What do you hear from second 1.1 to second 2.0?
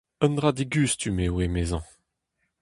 eo emezañ.